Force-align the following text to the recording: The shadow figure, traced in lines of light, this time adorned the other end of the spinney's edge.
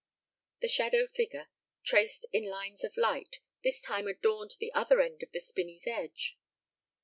The 0.61 0.67
shadow 0.67 1.05
figure, 1.05 1.47
traced 1.83 2.25
in 2.33 2.49
lines 2.49 2.83
of 2.83 2.97
light, 2.97 3.37
this 3.63 3.79
time 3.79 4.07
adorned 4.07 4.55
the 4.59 4.73
other 4.73 4.99
end 4.99 5.21
of 5.21 5.31
the 5.31 5.39
spinney's 5.39 5.85
edge. 5.85 6.39